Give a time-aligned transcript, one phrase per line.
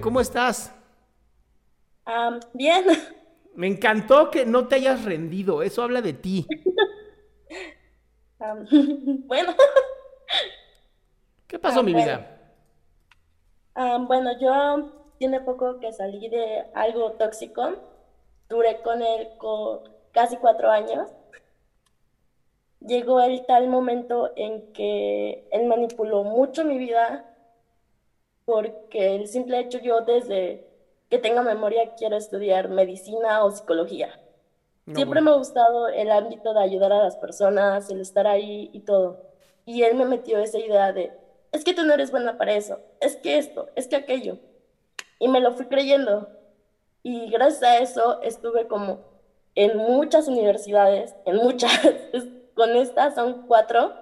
[0.00, 0.72] ¿Cómo estás?
[2.54, 2.84] Bien.
[3.54, 5.62] Me encantó que no te hayas rendido.
[5.62, 6.46] Eso habla de ti.
[9.26, 9.54] Bueno.
[11.46, 12.16] ¿Qué pasó, Ah, mi vida?
[14.06, 17.62] Bueno, yo tiene poco que salí de algo tóxico.
[18.48, 21.08] Duré con él co- casi cuatro años.
[22.80, 27.27] Llegó el tal momento en que él manipuló mucho mi vida
[28.48, 30.66] porque el simple hecho yo desde
[31.10, 34.18] que tengo memoria quiero estudiar medicina o psicología.
[34.86, 35.32] No, Siempre bueno.
[35.32, 39.22] me ha gustado el ámbito de ayudar a las personas, el estar ahí y todo.
[39.66, 41.12] Y él me metió esa idea de,
[41.52, 44.38] es que tú no eres buena para eso, es que esto, es que aquello.
[45.18, 46.30] Y me lo fui creyendo.
[47.02, 49.00] Y gracias a eso estuve como
[49.56, 51.70] en muchas universidades, en muchas,
[52.54, 53.92] con estas son cuatro,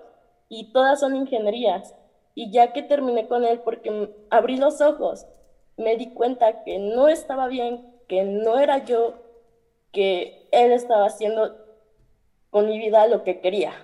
[0.49, 1.97] y todas son ingenierías.
[2.37, 5.27] Y ya que terminé con él, porque abrí los ojos,
[5.79, 9.15] me di cuenta que no estaba bien, que no era yo,
[9.93, 11.57] que él estaba haciendo
[12.51, 13.75] con mi vida lo que quería.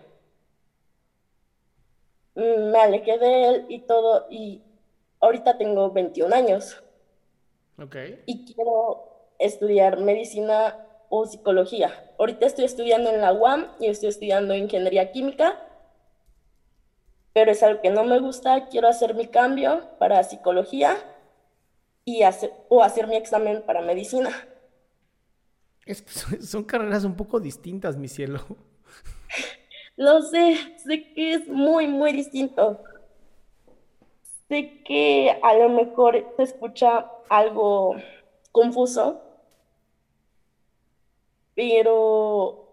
[2.34, 4.62] Mm, Me alejé de él y todo, y
[5.20, 6.82] ahorita tengo 21 años
[7.78, 7.96] Ok.
[8.26, 9.04] y quiero
[9.38, 11.91] estudiar medicina o psicología.
[12.18, 15.58] Ahorita estoy estudiando en la UAM y estoy estudiando ingeniería química,
[17.34, 18.69] pero es algo que no me gusta.
[18.69, 20.97] Quiero hacer mi cambio para psicología
[22.04, 24.31] y hacer, o hacer mi examen para medicina.
[25.87, 28.41] Es son, son carreras un poco distintas, mi cielo.
[29.97, 32.82] Lo sé, sé que es muy, muy distinto.
[34.48, 37.97] Sé que a lo mejor se escucha algo
[38.53, 39.21] confuso,
[41.54, 42.69] pero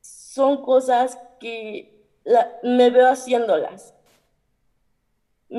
[0.00, 3.93] son cosas que la- me veo haciéndolas.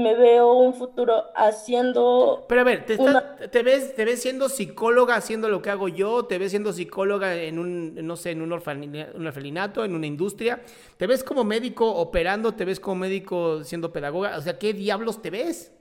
[0.02, 4.22] Me veo un futuro haciendo Pero a ver, ¿te, estás- Una- te ves, ¿te ves
[4.22, 6.26] siendo psicóloga haciendo lo que hago yo?
[6.26, 10.62] ¿Te ves siendo psicóloga en un, no sé, en un, un orfelinato, en una industria?
[10.98, 12.54] ¿Te ves como médico operando?
[12.54, 14.38] ¿Te ves como médico siendo pedagoga?
[14.38, 15.72] O sea, ¿qué diablos te ves?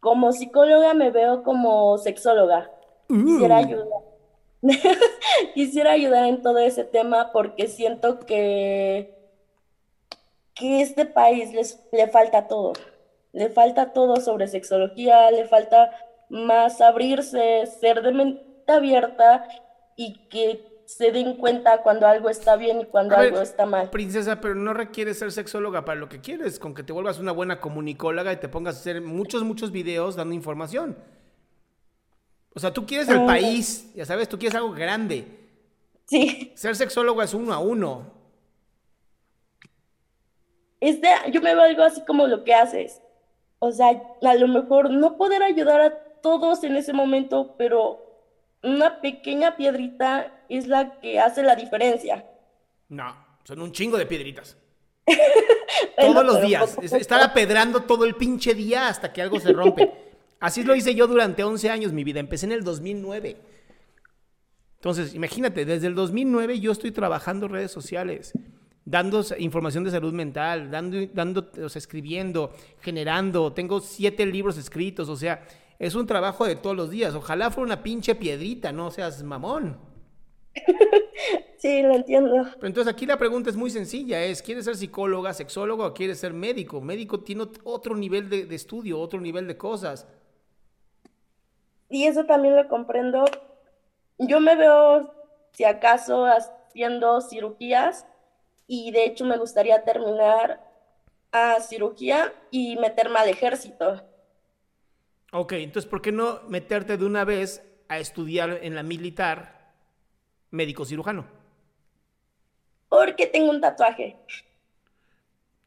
[0.00, 2.70] Como psicóloga me veo como sexóloga.
[3.22, 3.86] Quisiera ayudar.
[5.54, 9.14] Quisiera ayudar en todo ese tema porque siento que,
[10.54, 12.72] que este país les, le falta todo.
[13.32, 15.90] Le falta todo sobre sexología, le falta
[16.28, 18.42] más abrirse, ser de mente
[18.72, 19.46] abierta
[19.96, 23.90] y que se den cuenta cuando algo está bien y cuando ver, algo está mal.
[23.90, 27.30] Princesa, pero no requieres ser sexóloga para lo que quieres, con que te vuelvas una
[27.30, 30.96] buena comunicóloga y te pongas a hacer muchos, muchos videos dando información.
[32.52, 33.26] O sea, tú quieres el Mm.
[33.26, 35.24] país, ya sabes, tú quieres algo grande.
[36.06, 36.52] Sí.
[36.56, 38.10] Ser sexólogo es uno a uno.
[40.80, 43.00] Este, yo me veo algo así como lo que haces.
[43.60, 48.04] O sea, a lo mejor no poder ayudar a todos en ese momento, pero
[48.62, 52.24] una pequeña piedrita es la que hace la diferencia.
[52.88, 53.14] No,
[53.44, 54.56] son un chingo de piedritas.
[55.96, 56.70] Todos los días.
[56.70, 56.96] poco poco.
[56.96, 59.92] Estar apedrando todo el pinche día hasta que algo se rompe.
[60.40, 62.20] Así lo hice yo durante 11 años, mi vida.
[62.20, 63.36] Empecé en el 2009.
[64.76, 68.32] Entonces, imagínate, desde el 2009 yo estoy trabajando redes sociales.
[68.84, 73.52] Dando información de salud mental, dando, dando, o sea, escribiendo, generando.
[73.52, 75.46] Tengo siete libros escritos, o sea,
[75.78, 77.14] es un trabajo de todos los días.
[77.14, 79.78] Ojalá fuera una pinche piedrita, no seas mamón.
[81.58, 82.46] Sí, lo entiendo.
[82.54, 86.18] Pero entonces aquí la pregunta es muy sencilla, es, ¿quieres ser psicóloga, sexóloga o quieres
[86.18, 86.80] ser médico?
[86.80, 90.06] Médico tiene otro nivel de, de estudio, otro nivel de cosas.
[91.90, 93.26] Y eso también lo comprendo.
[94.16, 95.12] Yo me veo,
[95.52, 98.06] si acaso, haciendo cirugías
[98.70, 100.60] y de hecho me gustaría terminar
[101.32, 104.00] a cirugía y meterme al ejército.
[105.32, 109.74] Ok, entonces, ¿por qué no meterte de una vez a estudiar en la militar
[110.50, 111.40] médico cirujano?
[112.90, 114.16] porque tengo un tatuaje.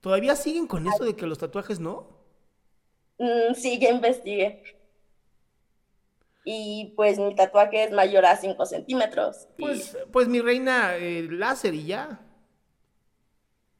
[0.01, 2.05] ¿Todavía siguen con eso de que los tatuajes no?
[3.17, 4.61] Mm, sí, ya investigué.
[6.43, 9.47] Y pues mi tatuaje es mayor a 5 centímetros.
[9.57, 12.19] Pues, pues mi reina, eh, láser y ya.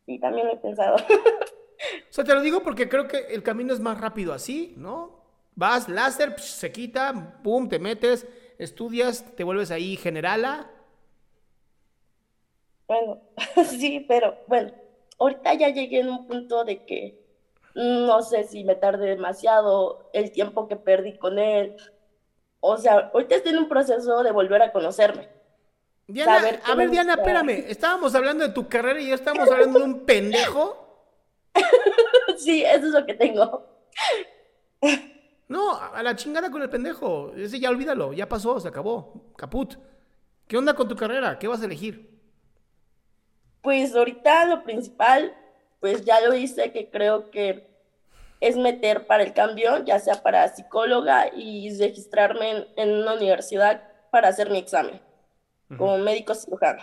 [0.06, 0.96] Sí, también lo he pensado.
[2.10, 5.24] o sea, te lo digo porque creo que el camino es más rápido así, ¿no?
[5.56, 8.28] Vas, láser, se quita, pum, te metes,
[8.58, 10.70] estudias, te vuelves ahí generala
[12.88, 13.22] bueno,
[13.66, 14.72] sí, pero bueno,
[15.20, 17.20] ahorita ya llegué en un punto de que
[17.76, 21.76] no sé si me tardé demasiado el tiempo que perdí con él.
[22.60, 25.28] O sea, ahorita estoy en un proceso de volver a conocerme.
[26.08, 27.66] Diana, a ver, Diana, espérame.
[27.68, 31.08] Estábamos hablando de tu carrera y ya estábamos hablando de un pendejo.
[32.38, 33.66] sí, eso es lo que tengo.
[35.48, 37.32] No, a la chingada con el pendejo.
[37.36, 39.34] Ese ya olvídalo, ya pasó, se acabó.
[39.38, 39.76] Caput.
[40.48, 41.40] ¿Qué onda con tu carrera?
[41.40, 42.10] ¿Qué vas a elegir?
[43.62, 45.34] Pues ahorita lo principal,
[45.80, 47.70] pues ya lo hice, que creo que
[48.42, 54.28] es meter para el cambio, ya sea para psicóloga y registrarme en, una universidad para
[54.28, 55.00] hacer mi examen
[55.78, 56.82] como médico cirujano.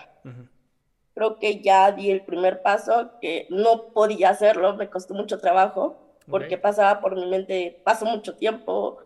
[1.15, 5.99] Creo que ya di el primer paso, que no podía hacerlo, me costó mucho trabajo,
[6.29, 8.99] porque pasaba por mi mente, paso mucho tiempo,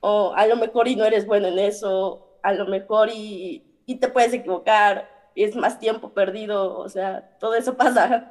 [0.00, 3.96] o a lo mejor y no eres bueno en eso, a lo mejor y, y
[3.96, 8.30] te puedes equivocar, es más tiempo perdido, o sea, todo eso pasa.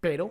[0.00, 0.30] Pero.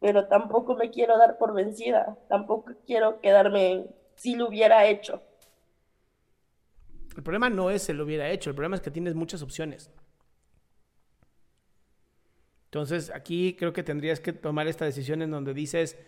[0.00, 3.86] Pero tampoco me quiero dar por vencida, tampoco quiero quedarme
[4.16, 5.22] si lo hubiera hecho.
[7.16, 9.90] El problema no es si lo hubiera hecho, el problema es que tienes muchas opciones.
[12.66, 15.98] Entonces, aquí creo que tendrías que tomar esta decisión en donde dices,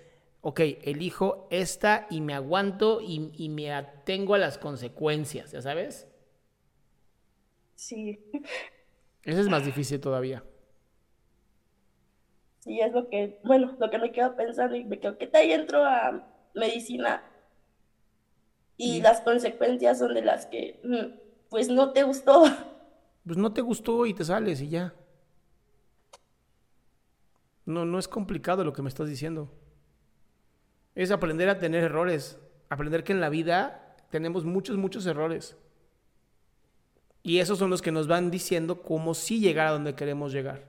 [0.41, 6.09] ok, elijo esta y me aguanto y, me atengo a las consecuencias, ¿ya sabes?
[7.75, 8.19] Sí.
[9.25, 10.43] Eso es más difícil todavía.
[12.61, 15.51] Sí, es lo que, bueno, lo que me quedo pensando y me quedo, ¿qué tal
[15.51, 17.23] entro a medicina?
[18.77, 22.45] Y las consecuencias son de las que, mm, pues no te gustó.
[23.27, 24.93] Pues no te gustó y te sales y ya.
[27.65, 29.51] No, no es complicado lo que me estás diciendo
[30.95, 32.39] es aprender a tener errores,
[32.69, 35.57] aprender que en la vida tenemos muchos, muchos errores.
[37.23, 40.69] Y esos son los que nos van diciendo cómo sí llegar a donde queremos llegar.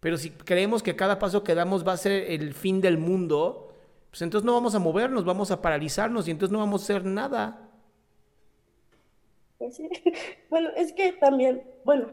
[0.00, 3.65] Pero si creemos que cada paso que damos va a ser el fin del mundo,
[4.16, 7.04] pues entonces no vamos a movernos, vamos a paralizarnos y entonces no vamos a hacer
[7.04, 7.68] nada.
[9.58, 9.78] Pues
[10.48, 12.08] bueno, es que también, bueno,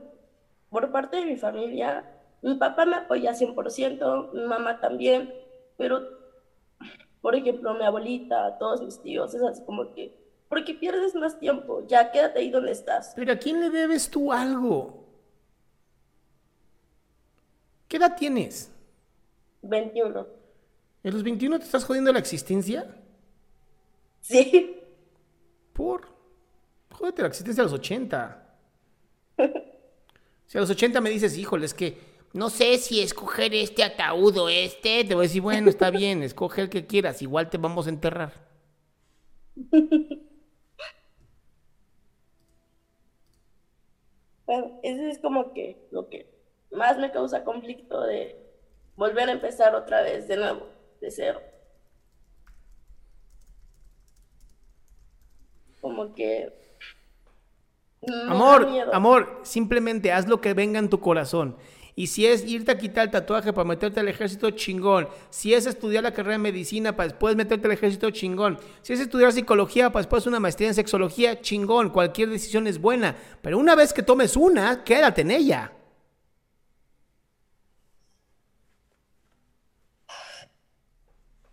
[0.70, 2.04] por parte de mi familia,
[2.42, 5.34] mi papá me apoya 100%, mi mamá también,
[5.78, 6.02] pero
[7.22, 10.14] por ejemplo, mi abuelita, todos mis tíos, es así como que,
[10.50, 13.14] porque pierdes más tiempo, ya quédate ahí donde estás.
[13.16, 15.06] Pero ¿a quién le debes tú algo?
[17.88, 18.76] ¿Qué edad tienes?
[19.62, 20.43] 21.
[21.04, 22.96] ¿En los 21 te estás jodiendo la existencia?
[24.22, 24.80] Sí.
[25.74, 26.08] ¿Por?
[26.92, 28.58] Jódete la existencia a los 80.
[30.46, 31.98] si a los 80 me dices, híjole, es que
[32.34, 36.24] no sé si escoger este ataúd o este, te voy a decir, bueno, está bien,
[36.24, 38.34] escoge el que quieras, igual te vamos a enterrar.
[44.46, 46.30] Bueno, ese es como que lo que
[46.72, 48.36] más me causa conflicto de
[48.96, 50.68] volver a empezar otra vez de nuevo,
[51.04, 51.42] de cero.
[55.82, 56.50] Como que...
[58.30, 61.58] amor, amor, simplemente haz lo que venga en tu corazón.
[61.96, 65.10] Y si es irte a quitar el tatuaje para meterte al ejército, chingón.
[65.30, 68.58] Si es estudiar la carrera de medicina para después meterte al ejército, chingón.
[68.82, 71.90] Si es estudiar psicología para después una maestría en sexología, chingón.
[71.90, 73.16] Cualquier decisión es buena.
[73.44, 75.72] Pero una vez que tomes una, quédate en ella.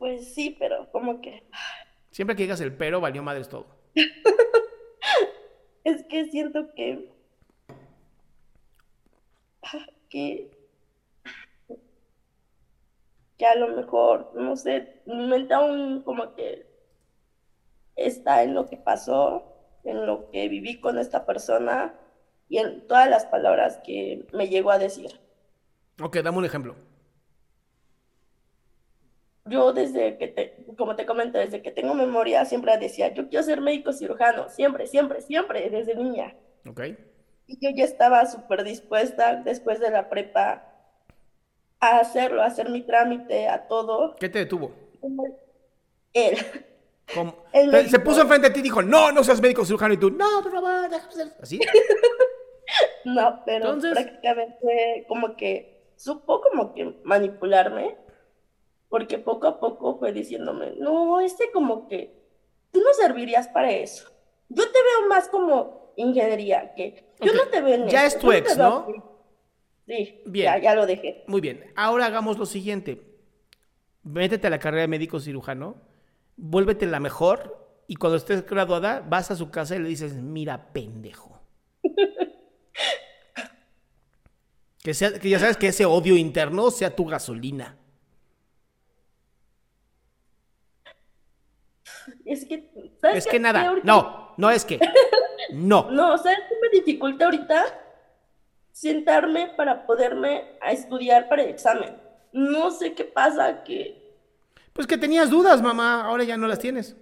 [0.01, 1.45] Pues sí, pero como que...
[2.11, 3.67] Siempre que digas el pero, valió madres todo.
[5.85, 7.13] es que siento que
[10.09, 10.51] que,
[13.39, 16.67] que a lo mejor, no sé, mi mente aún como que
[17.95, 19.45] está en lo que pasó,
[19.85, 21.95] en lo que viví con esta persona
[22.49, 25.21] y en todas las palabras que me llegó a decir.
[26.03, 26.90] Ok, dame un ejemplo.
[29.51, 33.43] Yo desde que, te, como te comento, desde que tengo memoria, siempre decía, yo quiero
[33.45, 36.35] ser médico cirujano, siempre, siempre, siempre, desde niña.
[36.67, 36.81] Ok.
[37.47, 40.65] Y yo ya estaba súper dispuesta después de la prepa
[41.81, 44.15] a hacerlo, a hacer mi trámite, a todo.
[44.21, 44.73] ¿Qué te detuvo?
[46.13, 46.37] Él.
[47.53, 49.95] Se- Se puso enfrente de ti y dijo, no, no seas médico cirujano.
[49.95, 51.29] Y tú, no, por favor, déjame ser.
[51.43, 51.61] ¿Así?
[53.05, 57.97] No, pero Entonces- prácticamente como que supo como que manipularme,
[58.91, 62.13] porque poco a poco fue diciéndome, no, este como que
[62.73, 64.11] tú no servirías para eso.
[64.49, 68.31] Yo te veo más como ingeniería, que yo no te veo en ya es tu
[68.33, 68.87] ex, ¿no?
[68.89, 69.01] así".
[69.87, 70.45] Sí, Bien.
[70.45, 71.25] ya, ya lo dejé.
[71.29, 71.73] Muy bien.
[71.77, 73.03] Ahora hagamos lo siguiente.
[74.03, 75.77] Métete a la carrera de médico cirujano,
[76.37, 80.73] vuélvete la mejor y cuando estés graduada vas a su casa y le dices, mira,
[80.73, 81.41] pendejo.
[84.83, 87.77] Que, sea, que ya sabes que ese odio interno sea tu gasolina.
[92.33, 92.71] Es que,
[93.01, 93.69] ¿sabes Es que nada.
[93.69, 94.79] ahorita- No, no es que.
[95.53, 95.91] No.
[95.91, 97.65] No, ¿sabes qué me dificulta ahorita?
[98.71, 101.97] Sentarme para poderme a estudiar para el examen.
[102.33, 104.15] No sé qué pasa, que
[104.73, 106.05] Pues que tenías dudas, mamá.
[106.07, 106.97] Ahora ya no las tienes.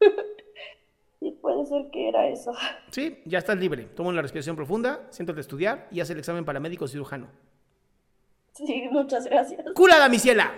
[1.20, 2.52] sí puede ser que era eso.
[2.90, 3.84] Sí, ya estás libre.
[3.84, 7.28] Toma una respiración profunda, siéntate a estudiar y haz el examen para médico cirujano.
[8.54, 9.62] Sí, muchas gracias.
[9.74, 10.52] ¡Cúrala, mi ciela!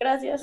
[0.00, 0.42] Gracias.